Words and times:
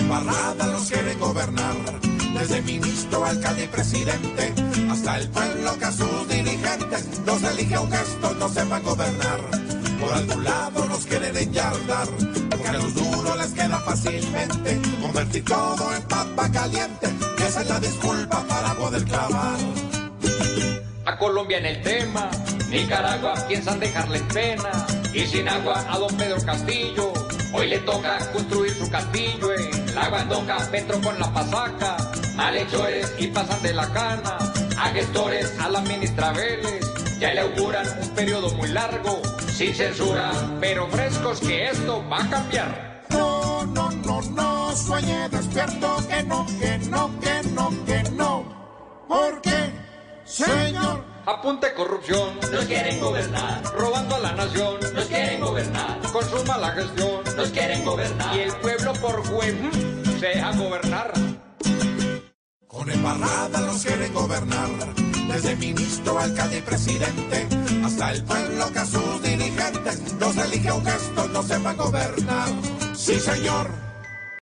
nos 0.00 0.90
quieren 0.90 1.18
gobernar. 1.18 1.74
Desde 2.38 2.62
ministro, 2.62 3.24
alcalde 3.24 3.64
y 3.64 3.68
presidente, 3.68 4.54
hasta 4.90 5.18
el 5.18 5.28
pueblo 5.28 5.78
que 5.78 5.84
a 5.84 5.92
sus 5.92 6.28
dirigentes 6.28 7.20
los 7.26 7.42
elige 7.42 7.78
un 7.78 7.90
gesto, 7.90 8.34
no 8.34 8.48
sepan 8.48 8.82
gobernar. 8.82 9.40
Por 10.00 10.12
algún 10.14 10.44
lado 10.44 10.86
nos 10.86 11.06
quieren 11.06 11.36
enyardar, 11.36 12.08
porque 12.50 12.68
a 12.68 12.72
los 12.72 12.94
duros 12.94 13.36
les 13.36 13.52
queda 13.52 13.78
fácilmente 13.80 14.80
convertir 15.00 15.44
todo 15.44 15.94
en 15.94 16.02
papa 16.04 16.50
caliente. 16.50 17.08
Esa 17.46 17.60
es 17.60 17.68
la 17.68 17.80
disculpa 17.80 18.42
para 18.48 18.74
poder 18.74 19.04
clavar. 19.04 19.58
A 21.04 21.18
Colombia 21.18 21.58
en 21.58 21.66
el 21.66 21.82
tema, 21.82 22.30
Nicaragua 22.70 23.34
piensan 23.46 23.78
dejarle 23.78 24.18
en 24.18 24.28
pena. 24.28 24.86
Y 25.12 25.26
sin 25.26 25.46
agua 25.46 25.84
a 25.88 25.98
don 25.98 26.16
Pedro 26.16 26.40
Castillo, 26.42 27.12
hoy 27.52 27.68
le 27.68 27.78
toca 27.80 28.18
construir 28.32 28.72
su 28.72 28.88
castillo 28.88 29.51
en 30.22 30.28
la 30.28 30.34
Guandoca, 30.34 30.70
Petro 30.70 31.00
con 31.00 31.18
la 31.18 31.32
pasaca, 31.32 31.96
malhechores 32.34 33.14
y 33.18 33.26
pasan 33.28 33.62
de 33.62 33.72
la 33.72 33.92
cana, 33.92 34.38
a 34.78 34.88
gestores, 34.90 35.52
a 35.60 35.68
la 35.68 35.80
ministra 35.80 36.32
Vélez, 36.32 36.84
ya 37.18 37.34
le 37.34 37.40
auguran 37.40 37.86
un 38.00 38.08
periodo 38.10 38.50
muy 38.56 38.68
largo, 38.68 39.20
sin 39.48 39.74
censura, 39.74 40.32
pero 40.60 40.88
frescos 40.88 41.40
que 41.40 41.68
esto 41.68 42.04
va 42.08 42.22
a 42.22 42.30
cambiar. 42.30 43.02
No, 43.10 43.66
no, 43.66 43.90
no, 43.90 44.22
no, 44.22 44.76
sueñe 44.76 45.28
despierto, 45.28 45.96
que 46.08 46.22
no, 46.22 46.46
que 46.58 46.78
no, 46.78 47.20
que 47.20 47.48
no, 47.50 47.84
que 47.84 48.02
no. 48.10 48.44
Porque, 49.08 49.72
señor, 50.24 51.12
Apunte 51.24 51.72
corrupción, 51.74 52.34
Nos 52.52 52.64
quieren 52.64 52.98
gobernar, 53.00 53.62
robando 53.76 54.16
a 54.16 54.18
la 54.18 54.32
nación, 54.32 54.80
nos 54.92 55.04
quieren 55.04 55.40
gobernar, 55.40 56.00
con 56.12 56.24
su 56.28 56.44
mala 56.46 56.72
gestión, 56.72 57.22
nos 57.36 57.50
quieren 57.50 57.84
gobernar. 57.84 58.36
y 58.36 58.40
el 58.40 58.52
pueblo 58.56 58.92
por 58.94 59.20
web 59.30 59.54
se 60.22 60.40
gobernar. 60.56 61.12
con 62.68 62.88
embarrada 62.88 63.60
nos 63.60 63.84
quieren 63.84 64.14
gobernar. 64.14 64.70
Desde 65.26 65.56
ministro, 65.56 66.16
alcalde 66.16 66.58
y 66.58 66.60
presidente, 66.60 67.48
hasta 67.84 68.12
el 68.12 68.22
pueblo 68.22 68.72
que 68.72 68.78
a 68.78 68.86
sus 68.86 69.22
dirigentes 69.22 70.14
los 70.20 70.36
elige 70.36 70.70
un 70.70 70.84
gesto, 70.84 71.26
no 71.26 71.42
sepan 71.42 71.76
gobernar. 71.76 72.48
Sí, 72.94 73.18
señor. 73.18 73.91